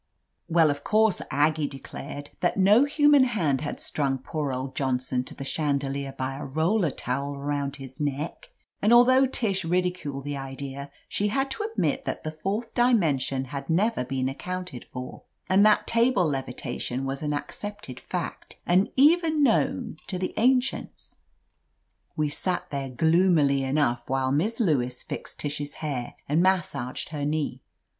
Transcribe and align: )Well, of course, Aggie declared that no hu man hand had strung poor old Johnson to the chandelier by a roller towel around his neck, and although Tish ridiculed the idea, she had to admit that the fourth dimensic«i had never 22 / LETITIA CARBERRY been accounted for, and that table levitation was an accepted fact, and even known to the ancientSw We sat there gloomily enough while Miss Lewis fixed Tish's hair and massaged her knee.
)Well, 0.49 0.71
of 0.71 0.83
course, 0.83 1.21
Aggie 1.29 1.67
declared 1.67 2.31
that 2.39 2.57
no 2.57 2.85
hu 2.85 3.07
man 3.07 3.23
hand 3.23 3.61
had 3.61 3.79
strung 3.79 4.17
poor 4.17 4.51
old 4.51 4.73
Johnson 4.75 5.23
to 5.25 5.35
the 5.35 5.45
chandelier 5.45 6.11
by 6.11 6.37
a 6.37 6.43
roller 6.43 6.89
towel 6.89 7.35
around 7.35 7.75
his 7.75 7.99
neck, 8.01 8.49
and 8.81 8.91
although 8.91 9.27
Tish 9.27 9.63
ridiculed 9.63 10.23
the 10.23 10.35
idea, 10.37 10.89
she 11.07 11.27
had 11.27 11.51
to 11.51 11.69
admit 11.71 12.05
that 12.05 12.23
the 12.23 12.31
fourth 12.31 12.73
dimensic«i 12.73 13.49
had 13.49 13.69
never 13.69 14.01
22 14.01 14.01
/ 14.01 14.01
LETITIA 14.01 14.03
CARBERRY 14.03 14.17
been 14.21 14.29
accounted 14.29 14.83
for, 14.85 15.21
and 15.47 15.63
that 15.67 15.85
table 15.85 16.25
levitation 16.25 17.05
was 17.05 17.21
an 17.21 17.35
accepted 17.35 17.99
fact, 17.99 18.57
and 18.65 18.89
even 18.95 19.43
known 19.43 19.97
to 20.07 20.17
the 20.17 20.33
ancientSw 20.35 21.17
We 22.15 22.27
sat 22.27 22.71
there 22.71 22.89
gloomily 22.89 23.61
enough 23.63 24.09
while 24.09 24.31
Miss 24.31 24.59
Lewis 24.59 25.03
fixed 25.03 25.39
Tish's 25.39 25.75
hair 25.75 26.15
and 26.27 26.41
massaged 26.41 27.09
her 27.09 27.23
knee. 27.23 27.61